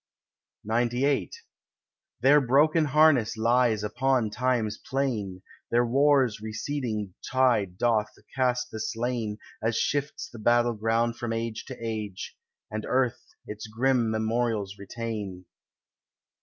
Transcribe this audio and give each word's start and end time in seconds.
XCVIII 0.67 1.29
Their 2.21 2.41
broken 2.41 2.85
harness 2.85 3.37
lies 3.37 3.83
upon 3.83 4.31
time's 4.31 4.79
plain, 4.79 5.43
Their 5.69 5.85
wars' 5.85 6.41
receding 6.41 7.13
tide 7.31 7.77
doth 7.77 8.09
cast 8.35 8.71
the 8.71 8.79
slain, 8.79 9.37
As 9.61 9.77
shifts 9.77 10.27
the 10.27 10.39
battle 10.39 10.73
ground 10.73 11.17
from 11.17 11.31
age 11.31 11.65
to 11.65 11.77
age, 11.79 12.35
And 12.71 12.83
earth 12.87 13.21
its 13.45 13.67
grim 13.67 14.09
memorials 14.09 14.75
retain. 14.79 15.45